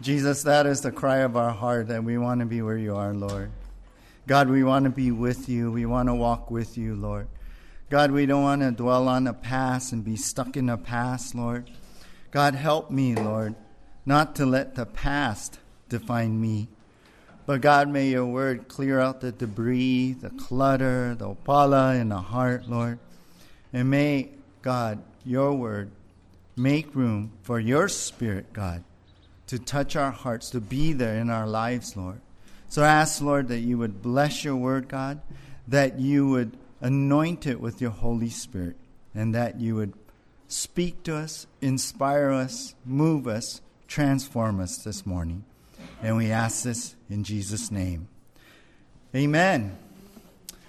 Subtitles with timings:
[0.00, 2.96] Jesus, that is the cry of our heart that we want to be where you
[2.96, 3.50] are, Lord.
[4.26, 5.70] God, we want to be with you.
[5.70, 7.28] We want to walk with you, Lord.
[7.90, 11.34] God, we don't want to dwell on the past and be stuck in the past,
[11.34, 11.68] Lord.
[12.30, 13.56] God, help me, Lord,
[14.06, 15.58] not to let the past
[15.88, 16.68] define me.
[17.44, 22.20] But God, may your word clear out the debris, the clutter, the opala in the
[22.20, 23.00] heart, Lord.
[23.72, 24.30] And may,
[24.62, 25.90] God, your word
[26.56, 28.84] make room for your spirit, God,
[29.50, 32.20] to touch our hearts, to be there in our lives, Lord.
[32.68, 35.20] So I ask, Lord, that you would bless your word, God,
[35.66, 38.76] that you would anoint it with your Holy Spirit,
[39.12, 39.92] and that you would
[40.46, 45.44] speak to us, inspire us, move us, transform us this morning.
[46.00, 48.06] And we ask this in Jesus' name.
[49.16, 49.76] Amen.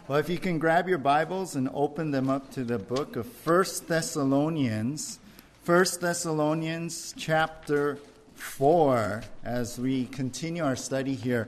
[0.07, 3.27] Well, if you can grab your Bibles and open them up to the book of
[3.27, 5.19] First Thessalonians,
[5.61, 7.99] First Thessalonians chapter
[8.41, 11.47] 4, as we continue our study here.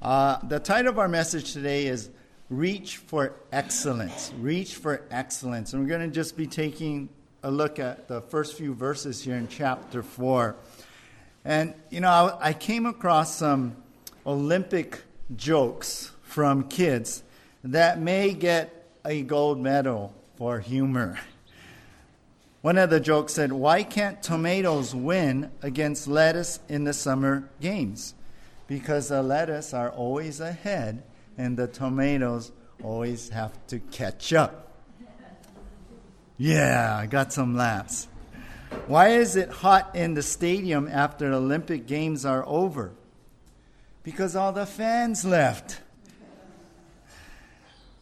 [0.00, 2.08] Uh, the title of our message today is
[2.48, 4.32] Reach for Excellence.
[4.38, 5.72] Reach for Excellence.
[5.72, 7.08] And we're going to just be taking
[7.42, 10.56] a look at the first few verses here in chapter 4.
[11.44, 13.76] And, you know, I, I came across some
[14.24, 15.00] Olympic
[15.36, 17.22] jokes from kids
[17.64, 21.18] that may get a gold medal for humor.
[22.60, 28.14] One of the jokes said, Why can't tomatoes win against lettuce in the summer games?
[28.66, 31.02] Because the lettuce are always ahead
[31.36, 32.50] and the tomatoes
[32.82, 34.72] always have to catch up.
[36.36, 38.08] Yeah, I got some laughs.
[38.86, 42.92] Why is it hot in the stadium after Olympic Games are over?
[44.02, 45.80] Because all the fans left.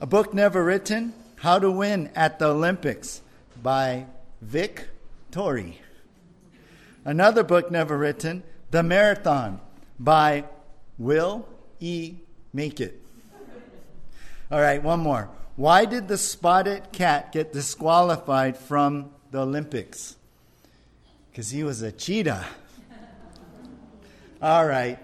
[0.01, 3.23] A book never written, How to Win at the Olympics
[3.63, 4.07] by
[4.41, 4.89] Vic
[5.31, 5.81] Torrey.
[7.05, 9.61] Another book never written, The Marathon
[9.99, 10.45] by
[10.99, 11.49] Will
[11.81, 12.17] E.
[12.53, 13.01] Make It.
[14.51, 15.29] All right, one more.
[15.57, 20.17] Why did the spotted cat get disqualified from the Olympics?
[21.31, 22.45] Because he was a cheetah.
[24.43, 24.99] All right.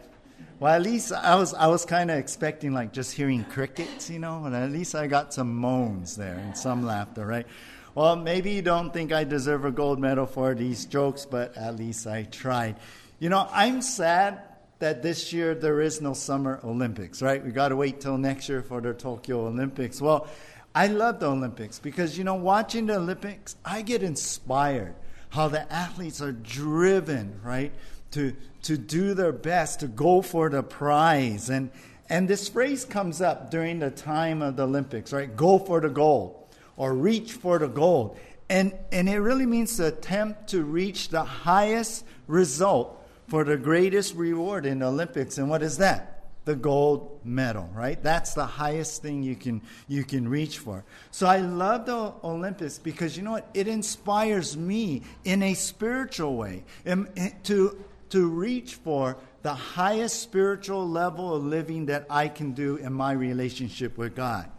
[0.61, 4.21] Well, at least I was I was kind of expecting like just hearing crickets, you
[4.21, 7.47] know, but at least I got some moans there and some laughter, right?
[7.95, 11.77] Well, maybe you don't think I deserve a gold medal for these jokes, but at
[11.77, 12.77] least I tried.
[13.19, 14.41] You know, I'm sad
[14.79, 17.45] that this year there is no Summer Olympics, right?
[17.45, 20.01] We got to wait till next year for the Tokyo Olympics.
[20.01, 20.27] Well,
[20.75, 24.95] I love the Olympics because, you know, watching the Olympics, I get inspired
[25.29, 27.73] how the athletes are driven, right,
[28.13, 31.51] to, to do their best, to go for the prize.
[31.51, 31.71] And,
[32.09, 35.35] and this phrase comes up during the time of the Olympics, right?
[35.37, 36.42] Go for the gold
[36.77, 38.19] or reach for the gold.
[38.49, 44.15] And, and it really means to attempt to reach the highest result for the greatest
[44.15, 45.39] reward in the Olympics.
[45.39, 46.25] And what is that?
[46.45, 48.03] The gold medal, right?
[48.03, 50.85] That's the highest thing you can you can reach for.
[51.13, 53.49] So I love the Olympics because you know what?
[53.55, 60.21] It inspires me in a spiritual way um, eh, to to reach for the highest
[60.21, 64.51] spiritual level of living that I can do in my relationship with God.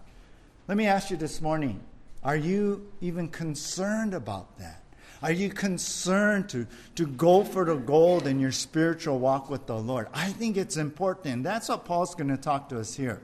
[0.68, 1.81] Let me ask you this morning
[2.24, 4.84] are you even concerned about that?
[5.22, 9.78] Are you concerned to, to go for the gold in your spiritual walk with the
[9.78, 10.08] Lord?
[10.14, 11.34] I think it's important.
[11.34, 13.22] And that's what Paul's going to talk to us here.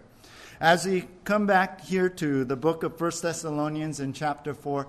[0.61, 4.87] As we come back here to the book of First Thessalonians in chapter 4,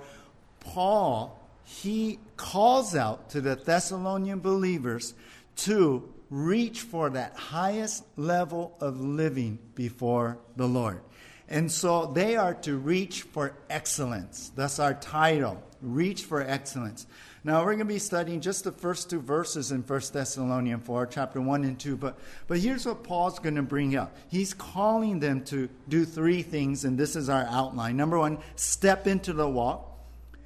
[0.60, 5.14] Paul, he calls out to the Thessalonian believers
[5.56, 11.00] to reach for that highest level of living before the Lord.
[11.50, 14.52] And so they are to reach for excellence.
[14.54, 17.06] That's our title reach for excellence.
[17.42, 21.06] Now we're going to be studying just the first two verses in 1 Thessalonians 4,
[21.06, 21.96] chapter 1 and 2.
[21.96, 24.14] But, but here's what Paul's going to bring up.
[24.28, 27.96] He's calling them to do three things, and this is our outline.
[27.96, 29.86] Number one, step into the walk.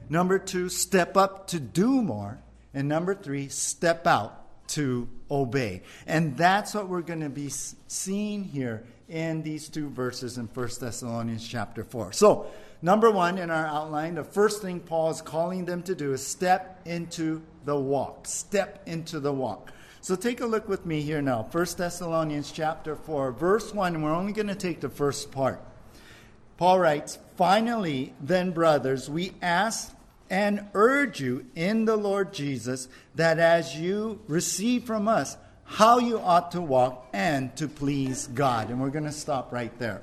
[0.08, 2.38] Number two, step up to do more.
[2.72, 5.82] And number three, step out to obey.
[6.06, 8.84] And that's what we're going to be seeing here
[9.14, 12.12] in these two verses in 1 Thessalonians chapter 4.
[12.12, 12.46] So,
[12.82, 16.26] number one in our outline, the first thing Paul is calling them to do is
[16.26, 18.26] step into the walk.
[18.26, 19.70] Step into the walk.
[20.00, 21.46] So take a look with me here now.
[21.50, 25.62] 1 Thessalonians chapter 4, verse 1, and we're only going to take the first part.
[26.56, 29.94] Paul writes, Finally, then, brothers, we ask
[30.28, 36.18] and urge you in the Lord Jesus that as you receive from us how you
[36.18, 38.70] ought to walk and to please God.
[38.70, 40.02] And we're going to stop right there.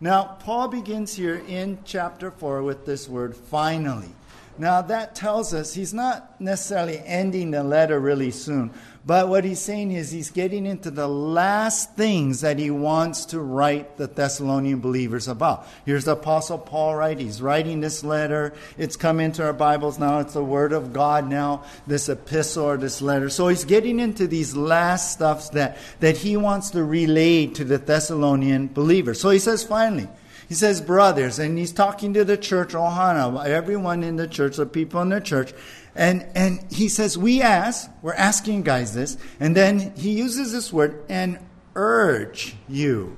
[0.00, 4.08] Now, Paul begins here in chapter 4 with this word finally.
[4.58, 8.72] Now, that tells us he's not necessarily ending the letter really soon,
[9.06, 13.40] but what he's saying is he's getting into the last things that he wants to
[13.40, 15.66] write the Thessalonian believers about.
[15.86, 17.18] Here's the Apostle Paul, right?
[17.18, 18.52] He's writing this letter.
[18.76, 20.18] It's come into our Bibles now.
[20.18, 23.30] It's the Word of God now, this epistle or this letter.
[23.30, 27.78] So he's getting into these last stuffs that, that he wants to relay to the
[27.78, 29.18] Thessalonian believers.
[29.18, 30.08] So he says, finally,
[30.50, 34.66] he says, brothers, and he's talking to the church, Ohana, everyone in the church, the
[34.66, 35.52] people in the church.
[35.94, 40.72] And, and he says, we ask, we're asking guys this, and then he uses this
[40.72, 41.38] word, and
[41.76, 43.16] urge you.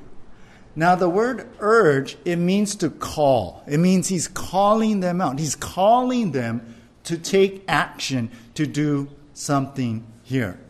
[0.76, 3.62] Now, the word urge, it means to call.
[3.66, 5.38] It means he's calling them out.
[5.38, 6.74] He's calling them
[7.04, 10.60] to take action, to do something here.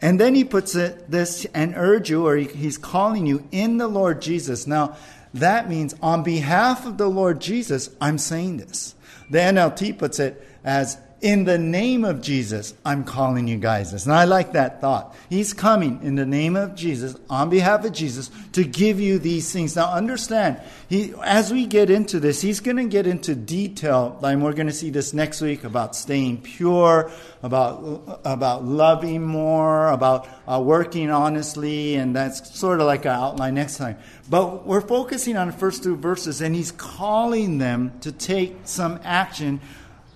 [0.00, 3.76] And then he puts it this and urge you, or he, he's calling you in
[3.76, 4.66] the Lord Jesus.
[4.66, 4.96] Now,
[5.40, 8.94] that means on behalf of the Lord Jesus, I'm saying this.
[9.30, 14.04] The NLT puts it as in the name of Jesus, I'm calling you guys this.
[14.04, 15.16] And I like that thought.
[15.30, 19.50] He's coming in the name of Jesus, on behalf of Jesus, to give you these
[19.50, 19.76] things.
[19.76, 24.42] Now understand, he, as we get into this, he's going to get into detail, and
[24.42, 27.10] we're going to see this next week about staying pure,
[27.42, 33.54] about, about loving more, about uh, working honestly, and that's sort of like an outline
[33.54, 33.96] next time.
[34.28, 39.00] But we're focusing on the first two verses, and he's calling them to take some
[39.02, 39.60] action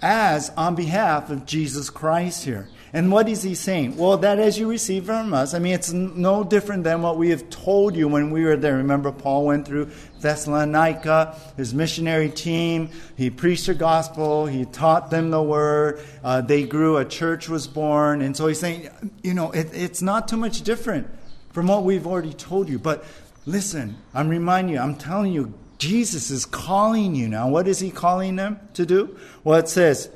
[0.03, 2.69] as on behalf of Jesus Christ here.
[2.93, 3.97] And what is he saying?
[3.97, 7.31] Well, that as you receive from us, I mean, it's no different than what we
[7.31, 8.79] have told you when we were there.
[8.79, 12.91] Remember, Paul went through Thessalonica, his missionary team.
[13.17, 14.47] He preached the gospel.
[14.47, 16.05] He taught them the word.
[16.25, 16.97] Uh, they grew.
[16.97, 18.23] A church was born.
[18.23, 18.89] And so he's saying,
[19.23, 21.07] you know, it, it's not too much different
[21.53, 22.81] from what we've already told you.
[22.81, 23.05] But
[23.47, 27.49] listen, I'm reminding you, I'm telling you, Jesus is calling you now.
[27.49, 29.17] What is he calling them to do?
[29.43, 30.11] Well, it says,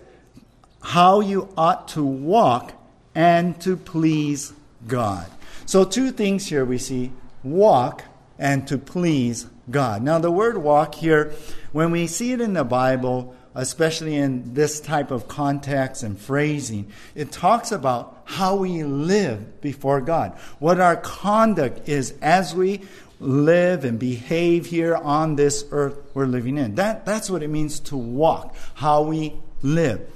[0.83, 2.75] how you ought to walk
[3.15, 4.53] and to please
[4.87, 5.27] God.
[5.65, 7.13] So, two things here we see
[7.43, 8.05] walk
[8.39, 10.03] and to please God.
[10.03, 11.33] Now, the word walk here,
[11.73, 16.93] when we see it in the Bible, especially in this type of context and phrasing,
[17.15, 22.83] it talks about how we live before God, what our conduct is as we
[23.21, 26.75] live and behave here on this earth we're living in.
[26.75, 30.11] That, that's what it means to walk, how we live.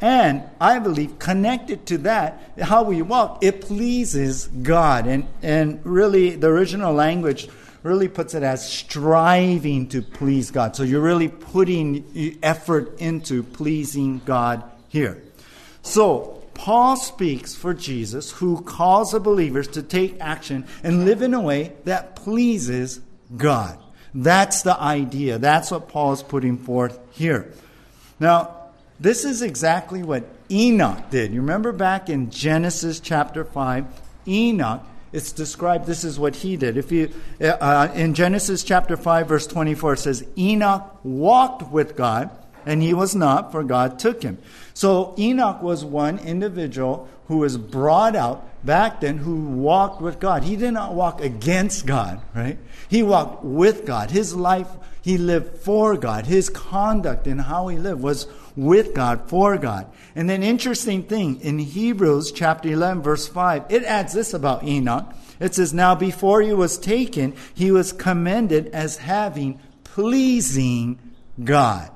[0.00, 5.06] And I believe connected to that, how we walk, it pleases God.
[5.06, 7.48] And, and really, the original language
[7.82, 10.74] really puts it as striving to please God.
[10.74, 15.22] So you're really putting effort into pleasing God here.
[15.82, 21.34] So Paul speaks for Jesus, who calls the believers to take action and live in
[21.34, 23.00] a way that pleases
[23.36, 23.78] God.
[24.14, 25.38] That's the idea.
[25.38, 27.52] That's what Paul is putting forth here.
[28.20, 28.56] Now,
[29.00, 31.32] this is exactly what Enoch did.
[31.32, 33.86] You remember back in Genesis chapter 5,
[34.28, 36.76] Enoch, it's described this is what he did.
[36.76, 42.30] If you uh, in Genesis chapter 5 verse 24 it says Enoch walked with God
[42.66, 44.38] and he was not, for God took him.
[44.74, 50.42] So Enoch was one individual who was brought out back then who walked with God.
[50.42, 52.58] He did not walk against God, right?
[52.88, 54.10] He walked with God.
[54.10, 54.68] His life,
[55.00, 56.26] he lived for God.
[56.26, 58.26] His conduct and how he lived was
[58.56, 59.86] with God, for God.
[60.14, 65.12] And then interesting thing, in Hebrews chapter 11 verse 5, it adds this about Enoch.
[65.40, 70.98] It says, Now before he was taken, he was commended as having pleasing
[71.42, 71.90] God.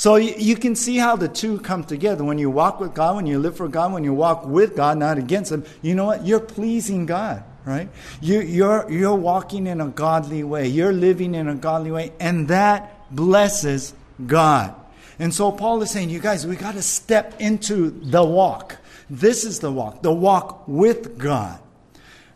[0.00, 2.24] So you, can see how the two come together.
[2.24, 4.96] When you walk with God, when you live for God, when you walk with God,
[4.96, 6.24] not against Him, you know what?
[6.24, 7.86] You're pleasing God, right?
[8.22, 10.68] You, you're, you're walking in a godly way.
[10.68, 13.92] You're living in a godly way, and that blesses
[14.26, 14.74] God.
[15.18, 18.78] And so Paul is saying, you guys, we got to step into the walk.
[19.10, 21.60] This is the walk, the walk with God.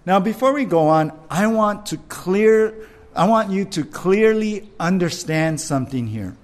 [0.04, 5.62] Now, before we go on, I want to clear, I want you to clearly understand
[5.62, 6.36] something here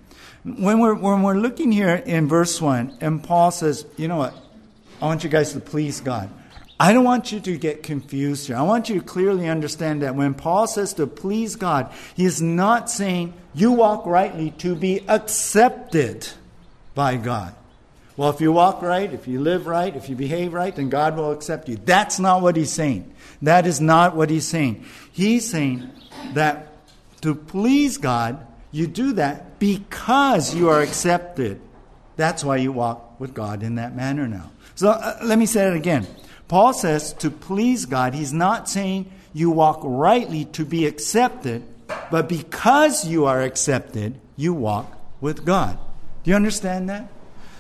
[0.45, 4.35] when we're, when we're looking here in verse 1, and Paul says, you know what?
[5.01, 6.31] I want you guys to please God.
[6.79, 8.57] I don't want you to get confused here.
[8.57, 12.41] I want you to clearly understand that when Paul says to please God, he is
[12.41, 16.27] not saying you walk rightly to be accepted
[16.95, 17.55] by God.
[18.17, 21.17] Well, if you walk right, if you live right, if you behave right, then God
[21.17, 21.77] will accept you.
[21.77, 23.13] That's not what he's saying.
[23.43, 24.85] That is not what he's saying.
[25.13, 25.91] He's saying
[26.33, 26.69] that
[27.21, 31.61] to please God, you do that because you are accepted.
[32.17, 34.51] That's why you walk with God in that manner now.
[34.75, 36.07] So uh, let me say it again.
[36.49, 41.63] Paul says to please God, he's not saying you walk rightly to be accepted,
[42.11, 45.79] but because you are accepted, you walk with God.
[46.23, 47.09] Do you understand that?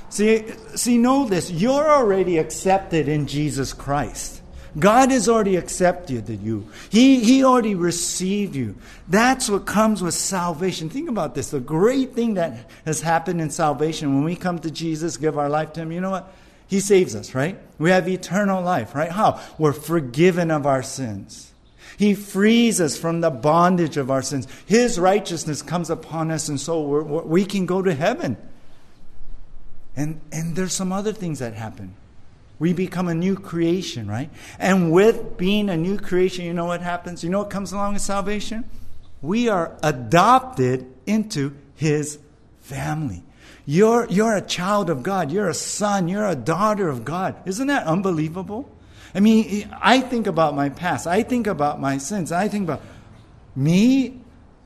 [0.08, 1.50] See, see, know this.
[1.50, 4.39] You're already accepted in Jesus Christ.
[4.78, 6.68] God has already accepted you.
[6.90, 8.76] He, he already received you.
[9.08, 10.88] That's what comes with salvation.
[10.88, 11.50] Think about this.
[11.50, 15.48] The great thing that has happened in salvation when we come to Jesus, give our
[15.48, 16.32] life to Him, you know what?
[16.68, 17.58] He saves us, right?
[17.78, 19.10] We have eternal life, right?
[19.10, 19.40] How?
[19.58, 21.52] We're forgiven of our sins.
[21.98, 24.46] He frees us from the bondage of our sins.
[24.66, 28.36] His righteousness comes upon us, and so we're, we can go to heaven.
[29.96, 31.94] And, and there's some other things that happen.
[32.60, 34.30] We become a new creation, right?
[34.58, 37.24] And with being a new creation, you know what happens?
[37.24, 38.68] You know what comes along with salvation?
[39.22, 42.18] We are adopted into His
[42.60, 43.24] family.
[43.64, 45.32] You're, you're a child of God.
[45.32, 46.06] You're a son.
[46.06, 47.36] You're a daughter of God.
[47.46, 48.70] Isn't that unbelievable?
[49.14, 51.06] I mean, I think about my past.
[51.06, 52.30] I think about my sins.
[52.30, 52.82] I think about
[53.56, 54.20] me,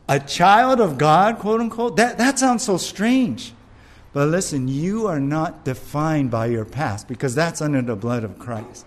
[0.09, 1.97] a child of God, quote unquote.
[1.97, 3.53] That, that sounds so strange.
[4.15, 8.39] But listen, you are not defined by your past because that's under the blood of
[8.39, 8.87] Christ.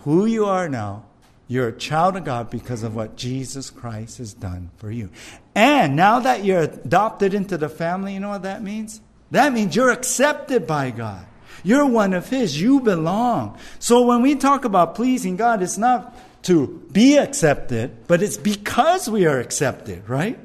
[0.00, 1.04] Who you are now,
[1.46, 5.08] you're a child of God because of what Jesus Christ has done for you.
[5.54, 9.00] And now that you're adopted into the family, you know what that means?
[9.30, 11.24] That means you're accepted by God.
[11.62, 12.60] You're one of His.
[12.60, 13.56] You belong.
[13.78, 19.08] So when we talk about pleasing God, it's not to be accepted, but it's because
[19.08, 20.38] we are accepted, right?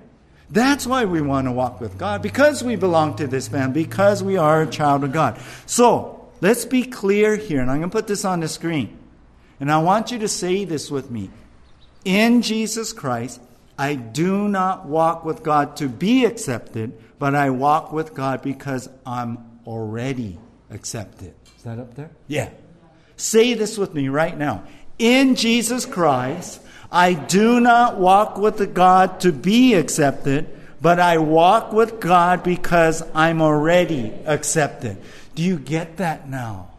[0.52, 4.24] That's why we want to walk with God, because we belong to this family, because
[4.24, 5.40] we are a child of God.
[5.66, 8.98] So, let's be clear here, and I'm going to put this on the screen.
[9.60, 11.30] And I want you to say this with me.
[12.04, 13.42] In Jesus Christ,
[13.78, 18.90] I do not walk with God to be accepted, but I walk with God because
[19.06, 19.38] I'm
[19.68, 20.40] already
[20.72, 21.36] accepted.
[21.58, 22.10] Is that up there?
[22.28, 22.50] Yeah.
[23.18, 24.64] Say this with me right now.
[24.98, 30.50] In Jesus Christ, I do not walk with God to be accepted,
[30.82, 34.98] but I walk with God because I'm already accepted.
[35.36, 36.70] Do you get that now?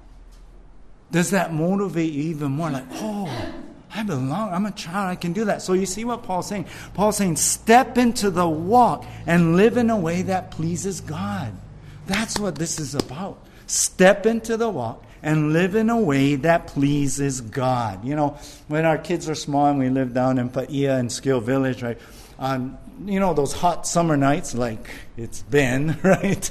[1.13, 2.71] Does that motivate you even more?
[2.71, 3.55] Like, oh,
[3.93, 4.53] I belong.
[4.53, 5.11] I'm a child.
[5.11, 5.63] I can do that.
[5.63, 6.67] So you see what Paul's saying?
[6.95, 11.53] Paul's saying, step into the walk and live in a way that pleases God.
[12.07, 13.39] That's what this is about.
[13.67, 18.05] Step into the walk and live in a way that pleases God.
[18.05, 21.41] You know, when our kids are small and we live down in Paia and Skill
[21.41, 21.99] Village, right?
[22.39, 26.51] On you know those hot summer nights, like it's been, right?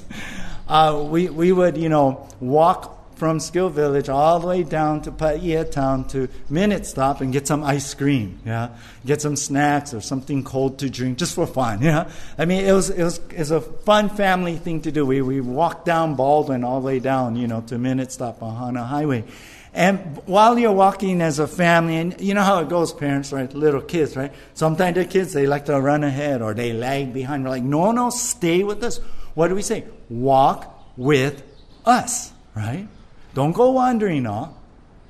[0.68, 5.12] Uh, we we would you know walk from Skill Village all the way down to
[5.12, 8.70] Paia town to Minute Stop and get some ice cream, yeah,
[9.06, 12.10] get some snacks or something cold to drink just for fun, yeah.
[12.38, 15.06] I mean, it was it was, it was a fun family thing to do.
[15.06, 18.78] We we walked down Baldwin all the way down, you know, to Minute Stop on
[18.78, 19.26] a highway.
[19.74, 23.54] And while you're walking as a family, and you know how it goes, parents, right?
[23.54, 24.34] Little kids, right?
[24.56, 27.44] Sometimes the kids, they like to run ahead or they lag behind.
[27.44, 28.98] We're like, no, no, stay with us.
[29.36, 29.86] What do we say?
[30.10, 31.44] Walk with
[31.86, 32.88] us, right?
[33.34, 34.54] Don't go wandering off.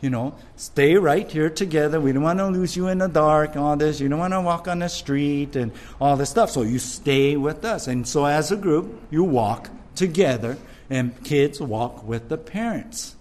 [0.01, 1.99] You know, stay right here together.
[1.99, 3.99] We don't want to lose you in the dark and all this.
[3.99, 6.51] You don't want to walk on the street and all this stuff.
[6.51, 7.87] So you stay with us.
[7.87, 10.57] And so as a group, you walk together
[10.89, 13.17] and kids walk with the parents.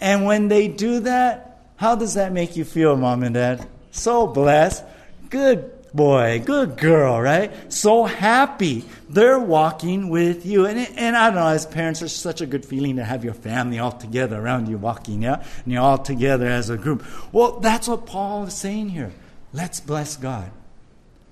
[0.00, 3.66] And when they do that, how does that make you feel, mom and dad?
[3.90, 4.84] So blessed.
[5.28, 7.72] Good boy, good girl, right?
[7.72, 8.84] So happy.
[9.08, 10.66] They're walking with you.
[10.66, 13.34] And, and I don't know, as parents, it's such a good feeling to have your
[13.34, 15.44] family all together around you walking, yeah?
[15.64, 17.04] And you're all together as a group.
[17.32, 19.12] Well, that's what Paul is saying here.
[19.52, 20.50] Let's bless God.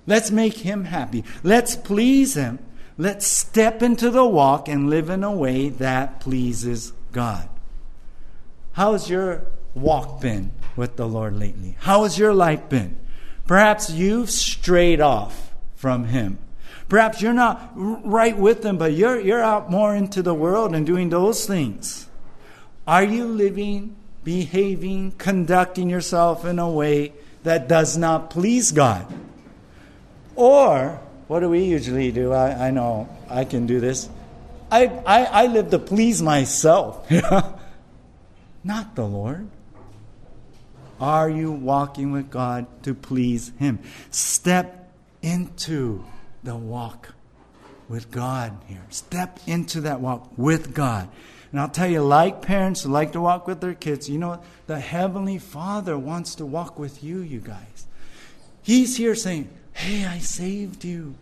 [0.05, 1.23] Let's make him happy.
[1.43, 2.59] Let's please him.
[2.97, 7.49] Let's step into the walk and live in a way that pleases God.
[8.73, 11.75] How's your walk been with the Lord lately?
[11.79, 12.97] How has your life been?
[13.51, 16.39] Perhaps you've strayed off from Him.
[16.87, 20.85] Perhaps you're not right with Him, but you're, you're out more into the world and
[20.85, 22.07] doing those things.
[22.87, 27.11] Are you living, behaving, conducting yourself in a way
[27.43, 29.05] that does not please God?
[30.37, 32.31] Or, what do we usually do?
[32.31, 34.07] I, I know I can do this.
[34.71, 37.05] I, I, I live to please myself,
[38.63, 39.49] not the Lord.
[41.01, 43.79] Are you walking with God to please Him?
[44.11, 44.93] Step
[45.23, 46.05] into
[46.43, 47.15] the walk
[47.89, 48.85] with God here.
[48.89, 51.09] Step into that walk with God.
[51.51, 54.79] And I'll tell you, like parents like to walk with their kids, you know, the
[54.79, 57.87] Heavenly Father wants to walk with you, you guys.
[58.61, 61.15] He's here saying, Hey, I saved you.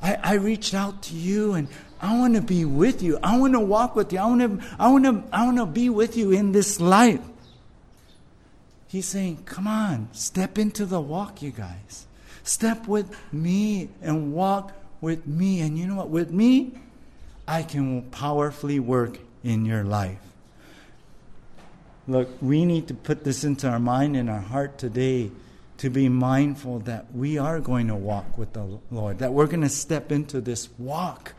[0.00, 1.66] I, I reached out to you and
[2.00, 3.18] I want to be with you.
[3.22, 4.20] I want to walk with you.
[4.20, 7.20] I want to, I want to, I want to be with you in this life.
[8.94, 12.06] He's saying, Come on, step into the walk, you guys.
[12.44, 14.70] Step with me and walk
[15.00, 15.62] with me.
[15.62, 16.10] And you know what?
[16.10, 16.78] With me,
[17.48, 20.20] I can powerfully work in your life.
[22.06, 25.32] Look, we need to put this into our mind and our heart today
[25.78, 29.62] to be mindful that we are going to walk with the Lord, that we're going
[29.62, 31.34] to step into this walk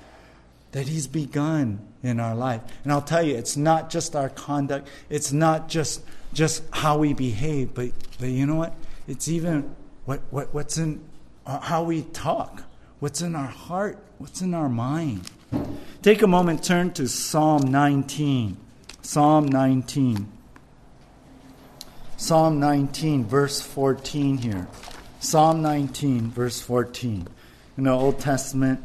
[0.74, 2.60] that He's begun in our life.
[2.84, 6.02] And I'll tell you, it's not just our conduct, it's not just,
[6.36, 8.76] just how we behave, but, but you know what?
[9.08, 9.74] It's even
[10.04, 11.04] what, what, what's in
[11.46, 12.64] uh, how we talk,
[13.00, 15.30] what's in our heart, what's in our mind.
[16.02, 18.58] Take a moment, turn to Psalm 19.
[19.02, 20.32] Psalm 19.
[22.18, 24.68] Psalm 19, verse 14 here.
[25.20, 27.28] Psalm 19, verse 14.
[27.78, 28.84] In the Old Testament,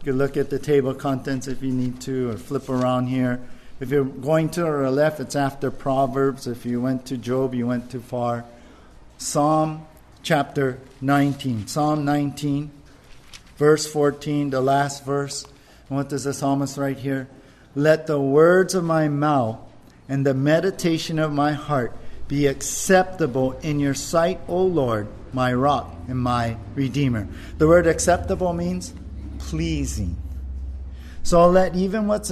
[0.00, 3.40] you can look at the table contents if you need to, or flip around here.
[3.82, 6.46] If you're going to the left, it's after Proverbs.
[6.46, 8.44] If you went to Job, you went too far.
[9.18, 9.84] Psalm
[10.22, 11.66] chapter 19.
[11.66, 12.70] Psalm 19,
[13.56, 15.44] verse 14, the last verse.
[15.88, 17.26] What does the psalmist write here?
[17.74, 19.58] Let the words of my mouth
[20.08, 21.96] and the meditation of my heart
[22.28, 27.26] be acceptable in your sight, O Lord, my rock and my redeemer.
[27.58, 28.94] The word acceptable means
[29.40, 30.16] pleasing.
[31.24, 32.24] So let even what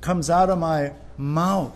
[0.00, 1.74] comes out of my mouth,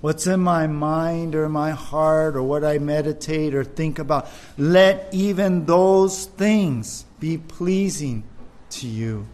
[0.00, 5.08] what's in my mind or my heart or what I meditate or think about, let
[5.12, 8.24] even those things be pleasing
[8.70, 9.26] to you.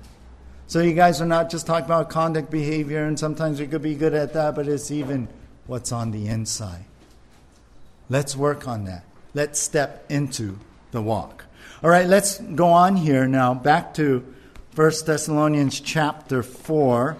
[0.67, 3.95] So you guys are not just talking about conduct behavior, and sometimes we could be
[3.95, 5.29] good at that, but it's even
[5.67, 6.85] what's on the inside.
[8.09, 9.05] Let's work on that.
[9.35, 10.59] Let's step into
[10.91, 11.45] the walk.
[11.83, 14.25] All right, let's go on here now, back to
[14.75, 17.17] 1 Thessalonians chapter 4.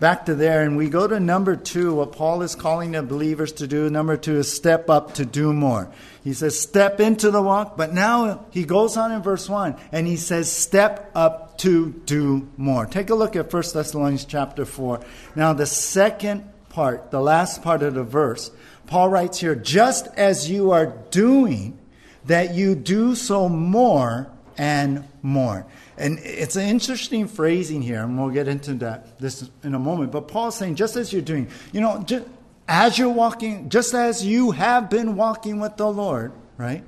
[0.00, 3.52] Back to there, and we go to number two, what Paul is calling the believers
[3.52, 3.90] to do.
[3.90, 5.92] Number two is step up to do more.
[6.24, 10.06] He says, step into the walk, but now he goes on in verse 1 and
[10.06, 12.86] he says, step up to do more.
[12.86, 15.00] Take a look at 1 Thessalonians chapter 4.
[15.36, 18.50] Now, the second part, the last part of the verse,
[18.86, 21.78] Paul writes here, just as you are doing,
[22.24, 25.66] that you do so more and more.
[26.00, 30.10] And it's an interesting phrasing here, and we'll get into that this in a moment.
[30.10, 32.24] But Paul's saying, just as you're doing, you know, just,
[32.66, 36.84] as you're walking, just as you have been walking with the Lord, right?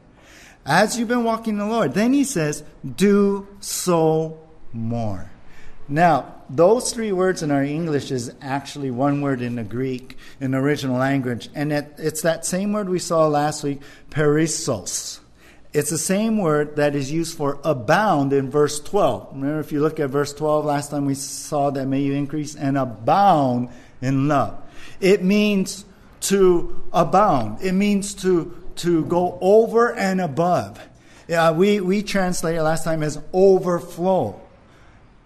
[0.65, 2.65] As you've been walking the Lord, then he says,
[2.97, 4.41] do so
[4.73, 5.31] more.
[5.89, 10.53] Now, those three words in our English is actually one word in the Greek, in
[10.53, 15.19] the original language, and it, it's that same word we saw last week, perissos.
[15.73, 19.29] It's the same word that is used for abound in verse 12.
[19.33, 22.55] Remember, if you look at verse 12, last time we saw that may you increase
[22.55, 23.71] and abound
[24.03, 24.61] in love.
[25.01, 25.87] It means
[26.23, 30.79] to abound, it means to, to go over and above.
[31.27, 34.41] Yeah, we, we translated last time as overflow.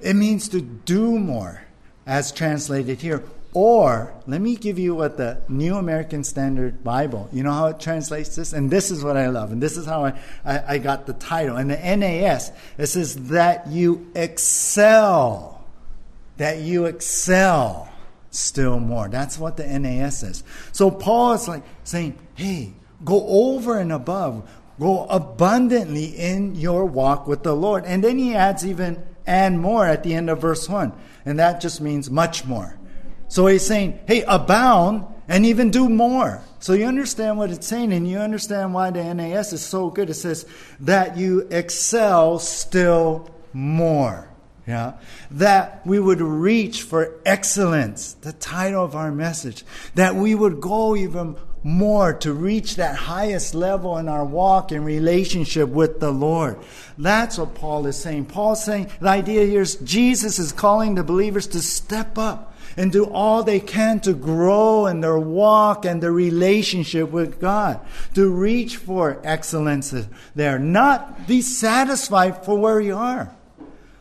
[0.01, 1.63] It means to do more,
[2.07, 3.25] as translated here.
[3.59, 7.81] Or, let me give you what the New American Standard Bible, you know how it
[7.81, 8.53] translates this?
[8.53, 9.51] And this is what I love.
[9.51, 11.57] And this is how I, I, I got the title.
[11.57, 15.65] And the NAS, it says that you excel.
[16.37, 17.91] That you excel
[18.29, 19.09] still more.
[19.09, 20.45] That's what the NAS says.
[20.73, 22.75] So Paul is like saying, hey,
[23.07, 24.51] go over and above.
[24.79, 27.87] Go abundantly in your walk with the Lord.
[27.87, 30.93] And then he adds even and more at the end of verse 1.
[31.25, 32.76] And that just means much more.
[33.29, 36.43] So he's saying, hey, abound and even do more.
[36.61, 40.11] So you understand what it's saying, and you understand why the NAS is so good.
[40.11, 40.47] It says
[40.81, 44.29] that you excel still more.
[44.67, 44.95] Yeah.
[45.31, 49.65] That we would reach for excellence, the title of our message.
[49.95, 54.85] That we would go even more to reach that highest level in our walk and
[54.85, 56.59] relationship with the Lord.
[56.99, 58.27] That's what Paul is saying.
[58.27, 62.93] Paul's saying the idea here is Jesus is calling the believers to step up and
[62.93, 67.81] do all they can to grow in their walk and their relationship with God,
[68.15, 69.95] to reach for excellence
[70.35, 73.31] there, not be satisfied for where you are.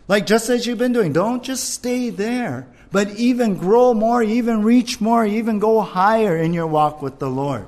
[0.08, 4.64] Like just as you've been doing, don't just stay there, but even grow more, even
[4.64, 7.68] reach more, even go higher in your walk with the Lord.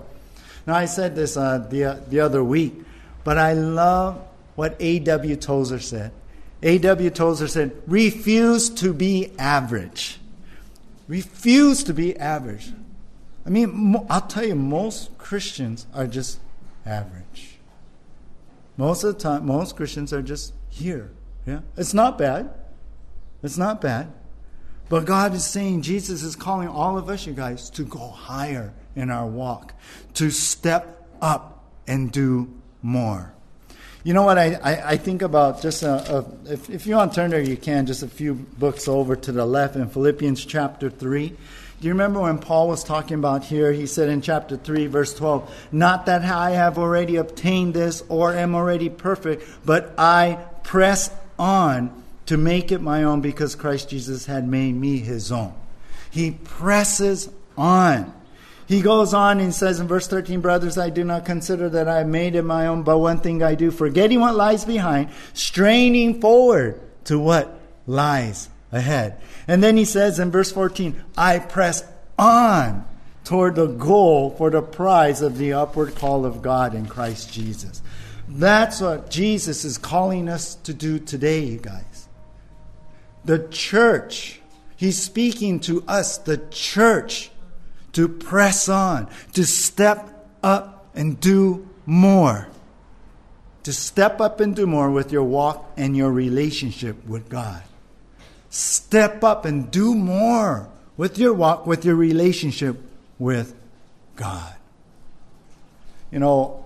[0.65, 2.73] Now, I said this uh, the, the other week,
[3.23, 4.21] but I love
[4.55, 5.35] what A.W.
[5.37, 6.11] Tozer said.
[6.61, 7.09] A.W.
[7.11, 10.19] Tozer said, refuse to be average.
[11.07, 12.73] Refuse to be average.
[13.45, 16.39] I mean, I'll tell you, most Christians are just
[16.85, 17.59] average.
[18.75, 21.11] Most of the time, most Christians are just here.
[21.45, 21.61] Yeah?
[21.77, 22.49] It's not bad.
[23.41, 24.11] It's not bad.
[24.89, 28.73] But God is saying, Jesus is calling all of us, you guys, to go higher
[28.95, 29.73] in our walk,
[30.15, 33.33] to step up and do more.
[34.07, 37.11] You know what I, I, I think about just a, a, if, if you want
[37.11, 40.45] to turn there, you can, just a few books over to the left in Philippians
[40.45, 41.27] chapter 3.
[41.27, 41.35] Do
[41.81, 43.73] you remember when Paul was talking about here?
[43.73, 48.33] He said in chapter 3, verse 12, Not that I have already obtained this or
[48.33, 51.91] am already perfect, but I press on
[52.27, 55.53] to make it my own because Christ Jesus had made me his own.
[56.11, 58.13] He presses on.
[58.67, 62.03] He goes on and says in verse 13, Brothers, I do not consider that I
[62.03, 66.81] made it my own, but one thing I do, forgetting what lies behind, straining forward
[67.05, 69.21] to what lies ahead.
[69.47, 71.85] And then he says in verse 14, I press
[72.19, 72.85] on
[73.23, 77.81] toward the goal for the prize of the upward call of God in Christ Jesus.
[78.27, 82.09] That's what Jesus is calling us to do today, you guys.
[83.23, 84.41] The church.
[84.75, 87.31] He's speaking to us, the church
[87.97, 92.47] to press on, to step up and do more.
[93.63, 97.63] To step up and do more with your walk and your relationship with God.
[98.51, 102.77] Step up and do more with your walk, with your relationship
[103.17, 103.55] with
[104.15, 104.53] God.
[106.11, 106.65] You know,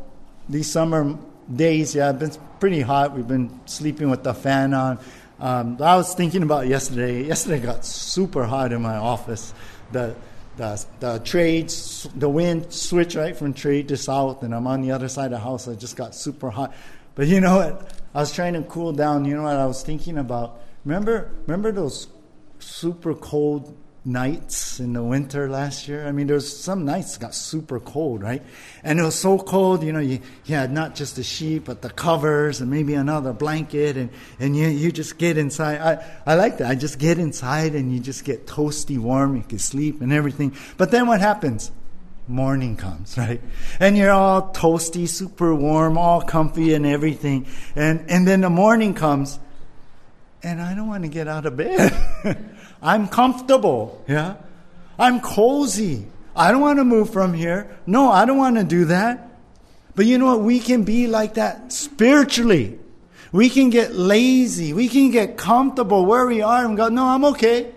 [0.50, 1.18] these summer
[1.54, 3.16] days, yeah, it's been pretty hot.
[3.16, 5.00] We've been sleeping with the fan on.
[5.40, 7.24] Um, I was thinking about yesterday.
[7.24, 9.54] Yesterday got super hot in my office.
[9.94, 10.14] The
[10.62, 14.92] the, the trades, the wind switched right from trade to south, and I'm on the
[14.92, 15.68] other side of the house.
[15.68, 16.76] I just got super hot.
[17.16, 17.92] But you know what?
[18.14, 19.26] I was trying to cool down.
[19.26, 20.62] You know what I was thinking about?
[20.86, 22.08] Remember, remember those
[22.60, 26.08] super cold nights in the winter last year.
[26.08, 28.42] I mean, there's some nights got super cold, right?
[28.84, 31.82] And it was so cold, you know, you, you had not just the sheet, but
[31.82, 34.10] the covers and maybe another blanket, and,
[34.40, 35.80] and you, you just get inside.
[35.80, 36.70] I, I like that.
[36.70, 39.36] I just get inside and you just get toasty warm.
[39.36, 40.56] You can sleep and everything.
[40.78, 41.72] But then what happens?
[42.28, 43.42] Morning comes, right?
[43.80, 47.46] And you're all toasty, super warm, all comfy and everything.
[47.76, 49.40] And, and then the morning comes,
[50.42, 51.94] and I don't want to get out of bed.
[52.82, 54.04] I'm comfortable.
[54.08, 54.36] Yeah.
[54.98, 56.08] I'm cozy.
[56.36, 57.78] I don't want to move from here.
[57.86, 59.30] No, I don't want to do that.
[59.96, 60.42] But you know what?
[60.42, 62.80] We can be like that spiritually.
[63.32, 64.74] We can get lazy.
[64.74, 67.72] We can get comfortable where we are and go, no, I'm okay.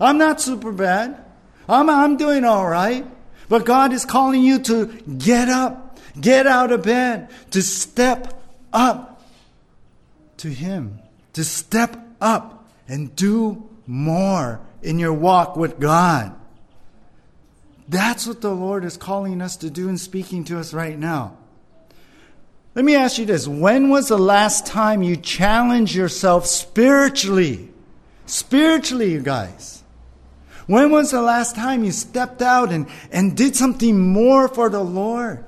[0.00, 1.24] I'm not super bad.
[1.68, 3.06] I'm, I'm doing all right.
[3.48, 8.40] But God is calling you to get up, get out of bed, to step
[8.72, 9.22] up
[10.38, 11.00] to Him,
[11.32, 16.34] to step up and do more in your walk with God.
[17.88, 21.36] That's what the Lord is calling us to do and speaking to us right now.
[22.74, 23.48] Let me ask you this.
[23.48, 27.70] When was the last time you challenged yourself spiritually?
[28.26, 29.82] Spiritually, you guys.
[30.66, 34.82] When was the last time you stepped out and, and did something more for the
[34.82, 35.44] Lord?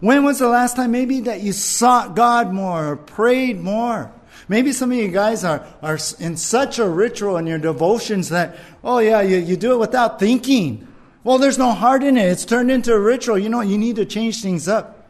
[0.00, 4.12] When was the last time maybe that you sought God more or prayed more?
[4.48, 8.56] Maybe some of you guys are, are in such a ritual in your devotions that,
[8.82, 10.88] oh yeah, you, you do it without thinking.
[11.22, 12.24] Well, there's no heart in it.
[12.24, 13.38] It's turned into a ritual.
[13.38, 15.06] You know, you need to change things up.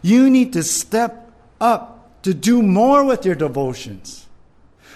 [0.00, 4.26] You need to step up to do more with your devotions.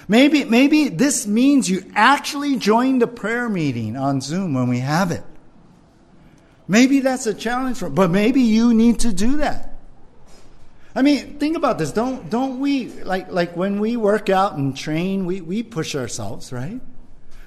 [0.09, 5.11] Maybe, maybe this means you actually join the prayer meeting on Zoom when we have
[5.11, 5.25] it.
[6.67, 9.74] Maybe that's a challenge for, but maybe you need to do that.
[10.95, 11.91] I mean, think about this.
[11.91, 16.53] Don't don't we like like when we work out and train, we, we push ourselves,
[16.53, 16.81] right?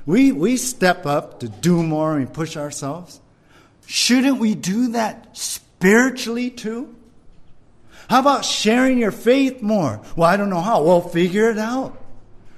[0.05, 3.21] We we step up to do more and push ourselves.
[3.85, 6.93] Shouldn't we do that spiritually too?
[8.09, 10.01] How about sharing your faith more?
[10.15, 10.83] Well, I don't know how.
[10.83, 12.01] Well, figure it out.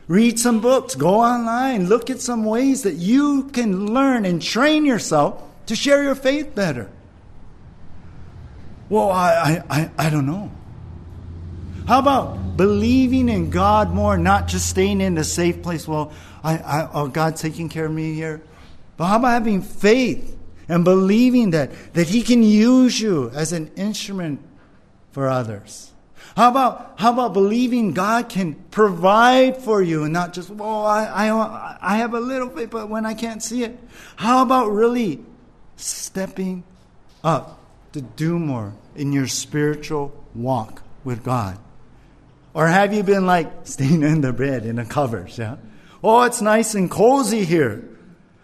[0.07, 4.83] Read some books, go online, look at some ways that you can learn and train
[4.83, 6.89] yourself to share your faith better.
[8.89, 10.51] Well, I, I, I, I don't know.
[11.89, 15.87] How about believing in God more, not just staying in the safe place?
[15.87, 18.43] Well, I, I, oh, God's taking care of me here.
[18.95, 23.71] But how about having faith and believing that, that He can use you as an
[23.75, 24.39] instrument
[25.13, 25.91] for others?
[26.37, 31.05] How about, how about believing God can provide for you and not just, well, I,
[31.05, 33.79] I, I have a little bit, but when I can't see it?
[34.15, 35.25] How about really
[35.75, 36.65] stepping
[37.23, 37.59] up
[37.93, 41.57] to do more in your spiritual walk with God?
[42.59, 45.37] Or have you been like staying in the bed in the covers?
[45.37, 45.55] Yeah.
[46.03, 47.87] Oh, it's nice and cozy here.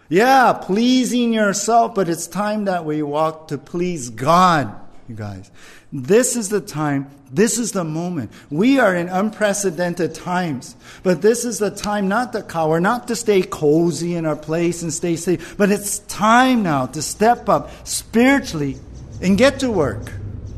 [0.08, 4.74] Yeah, pleasing yourself, but it's time that we walk to please God,
[5.06, 5.50] you guys.
[5.92, 8.32] This is the time, this is the moment.
[8.48, 13.16] We are in unprecedented times, but this is the time not to cower, not to
[13.16, 17.70] stay cozy in our place and stay safe, but it's time now to step up
[17.86, 18.78] spiritually
[19.20, 20.10] and get to work,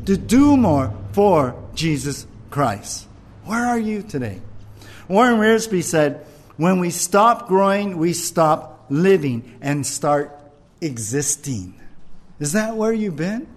[0.05, 3.08] to do more for Jesus Christ.
[3.49, 4.41] Where are you today?
[5.07, 6.23] Warren Wiersbe said,
[6.57, 10.39] when we stop growing, we stop living and start
[10.81, 11.73] existing.
[12.39, 13.47] Is that where you've been?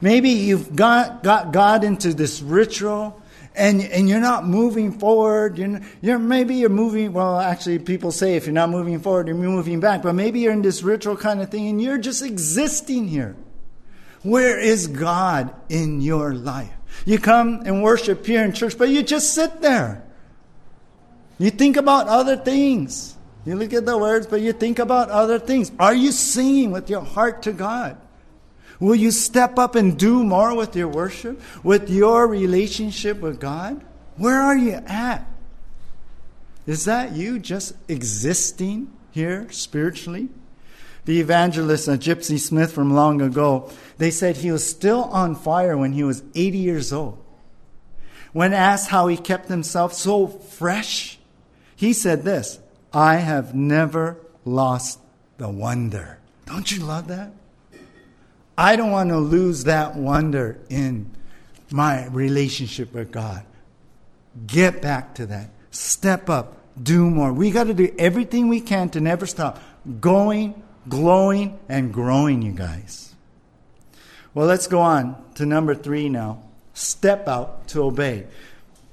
[0.00, 3.20] Maybe you've got, got God into this ritual
[3.54, 5.58] and, and you're not moving forward.
[5.58, 9.36] You're, you're, maybe you're moving, well, actually, people say if you're not moving forward, you're
[9.36, 10.00] moving back.
[10.00, 13.36] But maybe you're in this ritual kind of thing and you're just existing here.
[14.22, 16.77] Where is God in your life?
[17.04, 20.02] You come and worship here in church, but you just sit there.
[21.38, 23.16] You think about other things.
[23.44, 25.72] You look at the words, but you think about other things.
[25.78, 27.96] Are you singing with your heart to God?
[28.80, 33.84] Will you step up and do more with your worship, with your relationship with God?
[34.16, 35.26] Where are you at?
[36.66, 40.28] Is that you just existing here spiritually?
[41.04, 45.76] The evangelist uh, Gypsy Smith from long ago, they said he was still on fire
[45.76, 47.22] when he was 80 years old.
[48.32, 51.18] When asked how he kept himself so fresh,
[51.74, 52.58] he said this
[52.92, 55.00] I have never lost
[55.38, 56.18] the wonder.
[56.46, 57.32] Don't you love that?
[58.56, 61.14] I don't want to lose that wonder in
[61.70, 63.44] my relationship with God.
[64.46, 65.50] Get back to that.
[65.70, 66.56] Step up.
[66.80, 67.32] Do more.
[67.32, 69.60] We got to do everything we can to never stop
[70.00, 73.14] going, glowing, and growing, you guys.
[74.34, 76.42] Well, let's go on to number three now.
[76.74, 78.26] Step out to obey.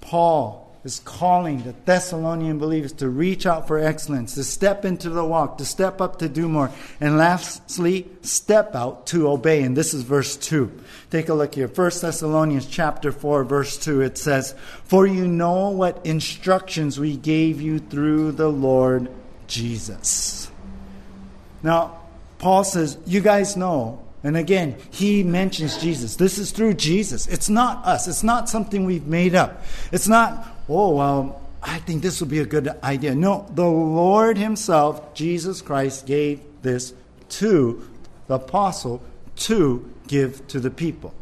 [0.02, 5.26] Paul is calling the Thessalonian believers to reach out for excellence, to step into the
[5.26, 6.72] walk, to step up to do more.
[7.02, 9.64] And lastly, step out to obey.
[9.64, 10.72] And this is verse 2.
[11.10, 11.68] Take a look here.
[11.68, 14.02] 1 Thessalonians chapter 4, verse 2.
[14.02, 14.54] It says,
[14.84, 19.10] For you know what instructions we gave you through the Lord
[19.48, 20.52] Jesus.
[21.66, 22.00] Now,
[22.38, 26.16] Paul says, You guys know and again, he mentions Jesus.
[26.16, 27.28] This is through Jesus.
[27.28, 28.08] It's not us.
[28.08, 29.64] It's not something we've made up.
[29.92, 33.14] It's not, oh, well, I think this would be a good idea.
[33.14, 36.92] No, the Lord Himself, Jesus Christ, gave this
[37.30, 37.88] to
[38.26, 39.04] the apostle
[39.36, 41.14] to give to the people.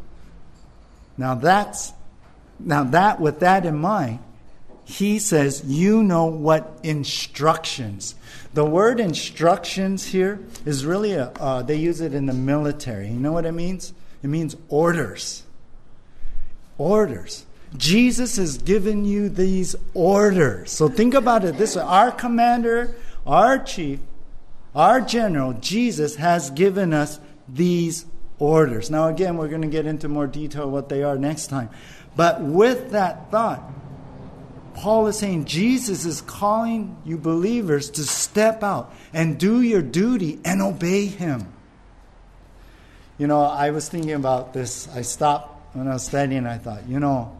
[1.18, 1.92] Now that's
[2.58, 4.20] now that with that in mind,
[4.84, 8.14] he says, you know what instructions.
[8.52, 13.08] The word instructions here is really a, uh, they use it in the military.
[13.08, 13.92] You know what it means?
[14.22, 15.42] It means orders.
[16.78, 17.46] Orders.
[17.76, 20.70] Jesus has given you these orders.
[20.70, 22.94] So think about it this way our commander,
[23.26, 24.00] our chief,
[24.74, 27.18] our general, Jesus, has given us
[27.48, 28.06] these
[28.38, 28.90] orders.
[28.90, 31.70] Now, again, we're going to get into more detail what they are next time.
[32.16, 33.62] But with that thought,
[34.74, 40.40] Paul is saying Jesus is calling you believers to step out and do your duty
[40.44, 41.52] and obey him.
[43.16, 44.88] You know, I was thinking about this.
[44.88, 47.36] I stopped when I was studying, I thought, you know,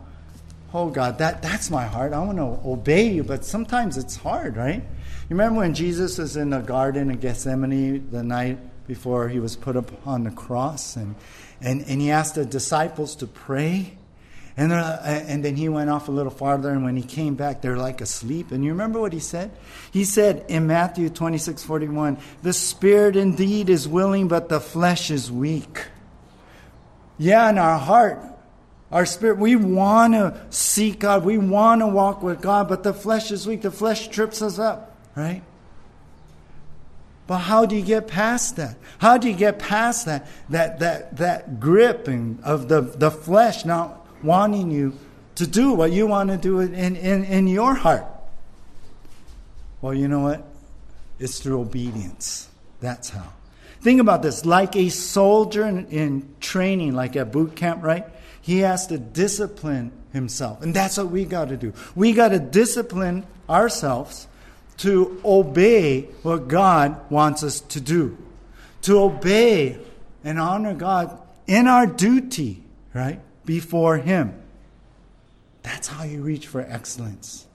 [0.73, 2.13] oh God, that, that's my heart.
[2.13, 4.83] I want to obey you, but sometimes it's hard, right?
[4.83, 9.57] You remember when Jesus was in the garden of Gethsemane the night before he was
[9.57, 11.15] put upon the cross and,
[11.61, 13.97] and, and he asked the disciples to pray?
[14.57, 17.61] And, uh, and then he went off a little farther, and when he came back,
[17.61, 18.53] they're like asleep.
[18.53, 19.51] And you remember what he said?
[19.91, 25.31] He said in Matthew 26 41, The spirit indeed is willing, but the flesh is
[25.31, 25.87] weak.
[27.19, 28.23] Yeah, in our heart,
[28.93, 31.25] our spirit, we want to seek God.
[31.25, 33.63] We want to walk with God, but the flesh is weak.
[33.63, 35.43] The flesh trips us up, right?
[37.27, 38.77] But how do you get past that?
[38.99, 44.04] How do you get past that that that that gripping of the, the flesh not
[44.25, 44.99] wanting you
[45.37, 48.07] to do what you want to do in, in, in your heart?
[49.81, 50.45] Well, you know what?
[51.19, 52.49] It's through obedience.
[52.81, 53.33] That's how.
[53.81, 58.07] Think about this like a soldier in, in training, like at boot camp, right?
[58.41, 60.63] He has to discipline himself.
[60.63, 61.75] And that's what we got to do.
[61.95, 64.27] We got to discipline ourselves
[64.79, 68.17] to obey what God wants us to do,
[68.83, 69.79] to obey
[70.25, 72.63] and honor God in our duty,
[72.95, 74.35] right, before Him.
[75.63, 77.47] That's how you reach for excellence.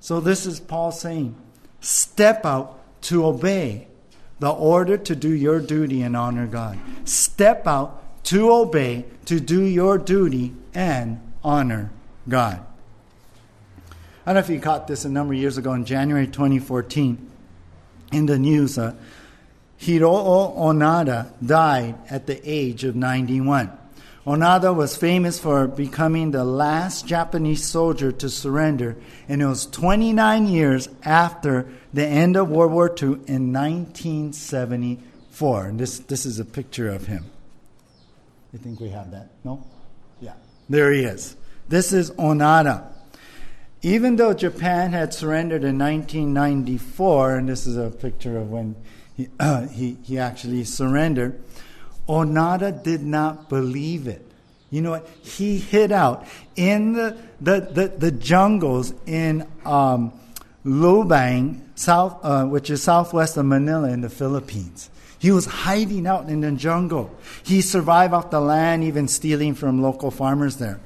[0.00, 1.34] So, this is Paul saying
[1.80, 3.88] step out to obey
[4.38, 6.78] the order to do your duty and honor God.
[7.04, 11.90] Step out to obey, to do your duty and honor
[12.28, 12.64] God.
[14.26, 17.30] I don't know if you caught this a number of years ago in January 2014
[18.12, 18.78] in the news.
[18.78, 18.94] Uh,
[19.78, 23.70] Hiroo Onoda died at the age of 91.
[24.26, 28.96] Onoda was famous for becoming the last Japanese soldier to surrender,
[29.28, 35.66] and it was 29 years after the end of World War II in 1974.
[35.66, 37.26] And this, this is a picture of him.
[38.54, 39.28] You think we have that?
[39.44, 39.62] No?
[40.22, 40.32] Yeah.
[40.70, 41.36] There he is.
[41.68, 42.90] This is Onoda.
[43.82, 48.74] Even though Japan had surrendered in 1994, and this is a picture of when
[49.14, 51.42] he, uh, he, he actually surrendered,
[52.08, 54.24] Onoda did not believe it.
[54.70, 55.08] You know what?
[55.22, 60.12] He hid out in the, the, the, the jungles in um,
[60.64, 64.90] Lubang, south, uh, which is southwest of Manila in the Philippines.
[65.18, 67.16] He was hiding out in the jungle.
[67.44, 70.80] He survived off the land, even stealing from local farmers there.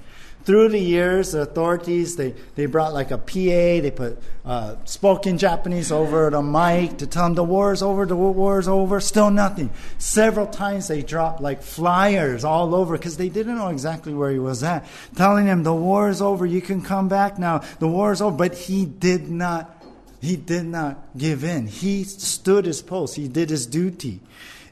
[0.48, 3.82] Through the years, the authorities they, they brought like a PA.
[3.84, 8.06] They put uh, spoken Japanese over the mic to tell them the war is over,
[8.06, 8.98] the war is over.
[8.98, 9.68] Still nothing.
[9.98, 14.38] Several times they dropped like flyers all over because they didn't know exactly where he
[14.38, 16.46] was at, telling him the war is over.
[16.46, 17.58] You can come back now.
[17.78, 18.34] The war is over.
[18.34, 19.84] But he did not
[20.22, 21.66] he did not give in.
[21.66, 23.16] He stood his post.
[23.16, 24.20] He did his duty.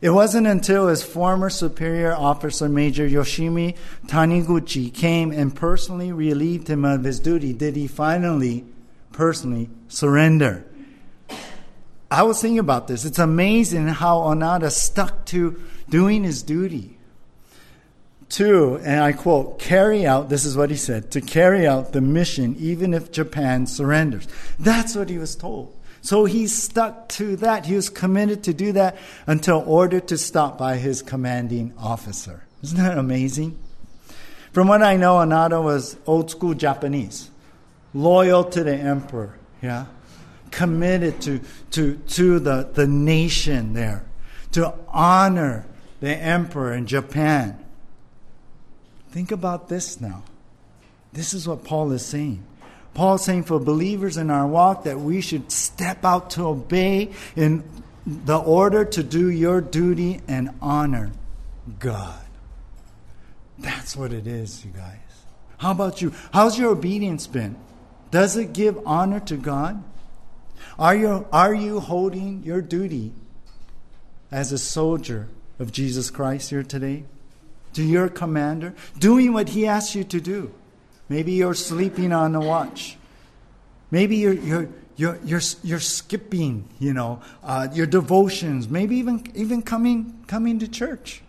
[0.01, 6.85] It wasn't until his former superior officer, Major Yoshimi Taniguchi, came and personally relieved him
[6.85, 8.65] of his duty did he finally
[9.13, 10.65] personally surrender.
[12.11, 13.05] I was thinking about this.
[13.05, 16.97] It's amazing how Onoda stuck to doing his duty
[18.29, 22.01] to, and I quote, carry out, this is what he said, to carry out the
[22.01, 24.27] mission even if Japan surrenders.
[24.59, 25.76] That's what he was told.
[26.07, 27.67] So he stuck to that.
[27.67, 32.45] He was committed to do that until ordered to stop by his commanding officer.
[32.63, 33.59] Isn't that amazing?
[34.53, 37.29] From what I know, Onoda was old school Japanese,
[37.93, 39.87] loyal to the emperor, yeah?
[40.53, 41.41] Committed to,
[41.73, 44.05] to, to the, the nation there,
[44.53, 45.67] to honor
[45.99, 47.59] the emperor in Japan.
[49.11, 50.23] Think about this now.
[51.13, 52.45] This is what Paul is saying.
[52.97, 57.13] Paul is saying for believers in our walk that we should step out to obey
[57.37, 57.63] in
[58.07, 61.13] the order to do your duty and honor
[61.79, 62.25] God.
[63.59, 64.99] That's what it is, you guys.
[65.59, 66.13] How about you?
[66.33, 67.57] How's your obedience been?
[68.11, 69.85] Does it give honor to God?
[70.79, 73.13] Are you, are you holding your duty
[74.31, 75.29] as a soldier
[75.59, 77.05] of Jesus Christ here today?
[77.77, 80.51] to your commander, doing what he asks you to do.
[81.09, 82.97] Maybe you're sleeping on the watch.
[83.91, 88.69] Maybe you're, you're, you're, you're, you're skipping, you know, uh, your devotions.
[88.69, 91.23] Maybe even, even coming, coming to church.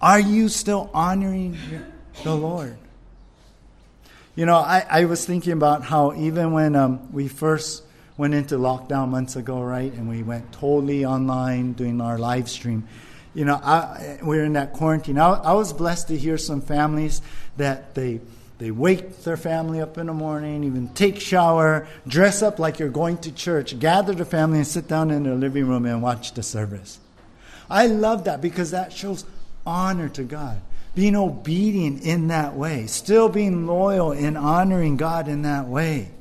[0.00, 1.56] Are you still honoring
[2.24, 2.76] the Lord?
[4.34, 7.84] You know, I, I was thinking about how even when um, we first
[8.16, 12.88] went into lockdown months ago, right, and we went totally online doing our live stream,
[13.34, 15.18] you know, I, we are in that quarantine.
[15.18, 17.22] I, I, was blessed to hear some families
[17.56, 18.20] that they
[18.62, 22.90] they wake their family up in the morning, even take shower, dress up like you're
[22.90, 26.34] going to church, gather the family, and sit down in their living room and watch
[26.34, 27.00] the service.
[27.68, 29.24] I love that because that shows
[29.66, 30.60] honor to God,
[30.94, 36.12] being obedient in that way, still being loyal and honoring God in that way.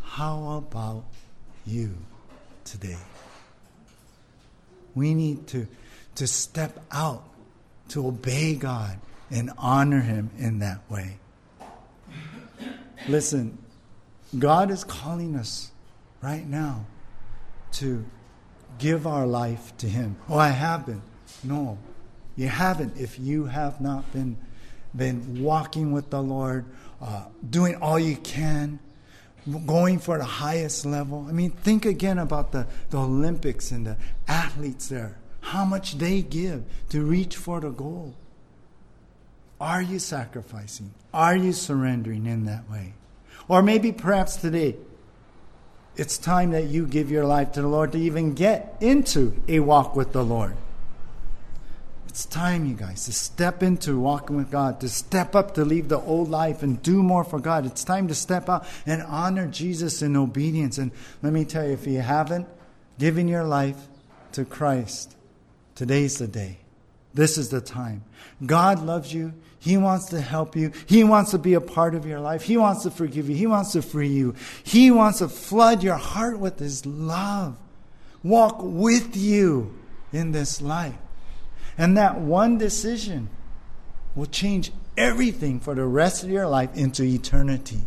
[0.00, 1.04] How about
[1.66, 1.98] you
[2.64, 2.96] today?
[4.94, 5.66] We need to
[6.14, 7.24] to step out,
[7.90, 8.98] to obey God
[9.30, 11.18] and honor Him in that way.
[13.08, 13.58] Listen,
[14.38, 15.70] God is calling us
[16.22, 16.86] right now
[17.72, 18.04] to
[18.78, 20.16] give our life to Him.
[20.28, 21.02] Oh, I have been.
[21.44, 21.78] No,
[22.36, 24.36] you haven't if you have not been,
[24.94, 26.64] been walking with the Lord,
[27.00, 28.78] uh, doing all you can,
[29.66, 31.26] going for the highest level.
[31.28, 36.22] I mean, think again about the, the Olympics and the athletes there how much they
[36.22, 38.14] give to reach for the goal.
[39.60, 40.92] Are you sacrificing?
[41.12, 42.94] Are you surrendering in that way?
[43.48, 44.76] Or maybe perhaps today,
[45.96, 49.60] it's time that you give your life to the Lord to even get into a
[49.60, 50.56] walk with the Lord.
[52.08, 55.88] It's time, you guys, to step into walking with God, to step up to leave
[55.88, 57.66] the old life and do more for God.
[57.66, 60.78] It's time to step out and honor Jesus in obedience.
[60.78, 60.92] And
[61.22, 62.46] let me tell you, if you haven't
[62.98, 63.88] given your life
[64.32, 65.16] to Christ,
[65.76, 66.56] Today's the day.
[67.16, 68.04] This is the time.
[68.44, 69.32] God loves you.
[69.58, 70.70] He wants to help you.
[70.84, 72.42] He wants to be a part of your life.
[72.42, 73.34] He wants to forgive you.
[73.34, 74.34] He wants to free you.
[74.62, 77.56] He wants to flood your heart with His love.
[78.22, 79.74] Walk with you
[80.12, 80.98] in this life.
[81.78, 83.30] And that one decision
[84.14, 87.80] will change everything for the rest of your life into eternity.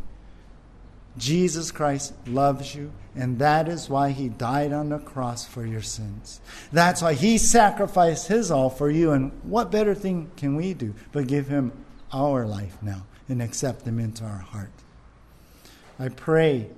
[1.17, 5.81] Jesus Christ loves you, and that is why he died on the cross for your
[5.81, 6.39] sins.
[6.71, 9.11] That's why he sacrificed his all for you.
[9.11, 11.71] And what better thing can we do but give him
[12.13, 14.71] our life now and accept him into our heart?
[15.99, 16.69] I pray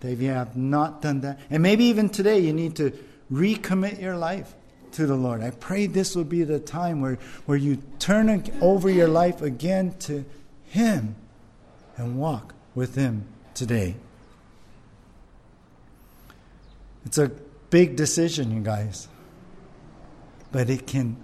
[0.00, 2.92] that if you have not done that, and maybe even today you need to
[3.32, 4.54] recommit your life
[4.92, 5.42] to the Lord.
[5.42, 9.94] I pray this will be the time where, where you turn over your life again
[10.00, 10.24] to
[10.68, 11.16] him
[11.96, 13.26] and walk with Him
[13.58, 13.96] today.
[17.04, 17.28] It's a
[17.70, 19.08] big decision, you guys,
[20.52, 21.16] but it can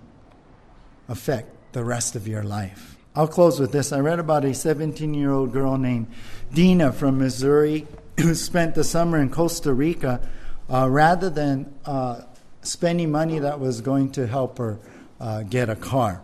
[1.08, 2.96] affect the rest of your life.
[3.14, 3.92] I'll close with this.
[3.92, 6.08] I read about a 17 year old girl named
[6.52, 7.86] Dina from Missouri
[8.20, 10.20] who spent the summer in Costa Rica
[10.68, 12.22] uh, rather than uh,
[12.62, 14.80] spending money that was going to help her
[15.20, 16.22] uh, get a car.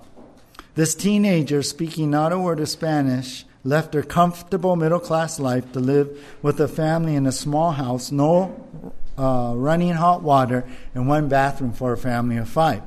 [0.75, 5.81] This teenager, speaking not a word of Spanish, left her comfortable middle class life to
[5.81, 11.29] live with a family in a small house, no uh, running hot water, and one
[11.29, 12.83] bathroom for a family of five.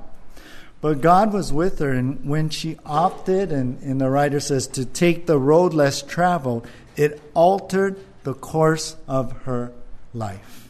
[0.81, 4.83] But God was with her, and when she opted, and, and the writer says, to
[4.83, 6.67] take the road less traveled,
[6.97, 9.71] it altered the course of her
[10.13, 10.62] life.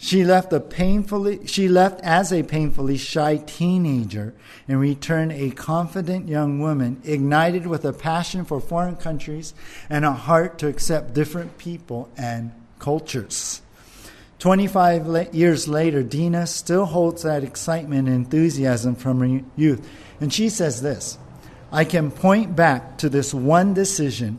[0.00, 4.32] She left a painfully she left as a painfully shy teenager
[4.68, 9.54] and returned a confident young woman ignited with a passion for foreign countries
[9.90, 13.60] and a heart to accept different people and cultures.
[14.38, 19.84] 25 years later, Dina still holds that excitement and enthusiasm from her youth.
[20.20, 21.18] And she says this
[21.72, 24.38] I can point back to this one decision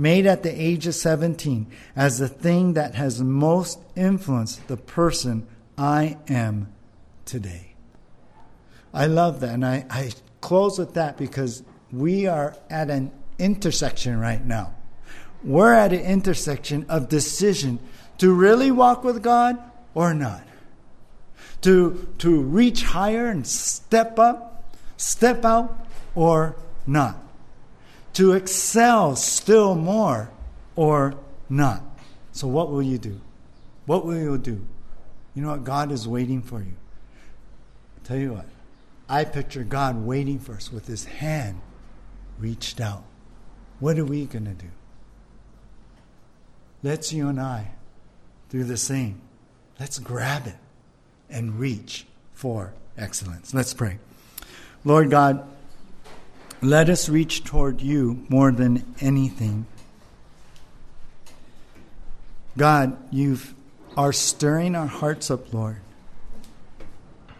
[0.00, 5.46] made at the age of 17 as the thing that has most influenced the person
[5.76, 6.72] I am
[7.26, 7.74] today.
[8.94, 9.50] I love that.
[9.50, 14.74] And I, I close with that because we are at an intersection right now.
[15.44, 17.78] We're at an intersection of decision
[18.18, 19.58] to really walk with God
[19.92, 20.42] or not.
[21.62, 24.64] To, to reach higher and step up,
[24.96, 27.29] step out or not
[28.20, 30.30] to excel still more
[30.76, 31.14] or
[31.48, 31.82] not.
[32.32, 33.18] So, what will you do?
[33.86, 34.62] What will you do?
[35.34, 35.64] You know what?
[35.64, 36.74] God is waiting for you.
[37.96, 38.44] I'll tell you what,
[39.08, 41.62] I picture God waiting for us with his hand
[42.38, 43.04] reached out.
[43.78, 44.70] What are we going to do?
[46.82, 47.70] Let's you and I
[48.50, 49.22] do the same.
[49.78, 50.58] Let's grab it
[51.30, 52.04] and reach
[52.34, 53.54] for excellence.
[53.54, 53.98] Let's pray.
[54.84, 55.48] Lord God,
[56.62, 59.66] let us reach toward you more than anything.
[62.56, 63.38] God, you
[63.96, 65.80] are stirring our hearts up, Lord,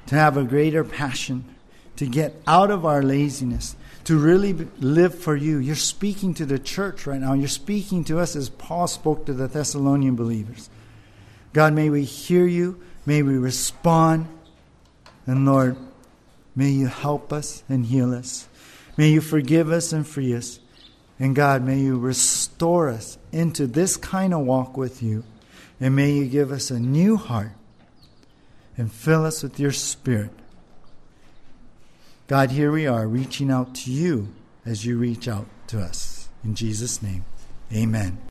[0.07, 1.45] to have a greater passion,
[1.97, 5.59] to get out of our laziness, to really live for you.
[5.59, 7.35] You're speaking to the church right now.
[7.35, 10.71] You're speaking to us as Paul spoke to the Thessalonian believers.
[11.53, 14.29] God, may we hear you, may we respond,
[15.27, 15.77] and Lord,
[16.57, 18.49] may you help us and heal us.
[19.01, 20.61] May you forgive us and free us.
[21.19, 25.25] And God, may you restore us into this kind of walk with you.
[25.81, 27.53] And may you give us a new heart
[28.77, 30.33] and fill us with your spirit.
[32.29, 34.35] God, here we are reaching out to you
[34.67, 36.29] as you reach out to us.
[36.45, 37.25] In Jesus' name,
[37.73, 38.21] amen.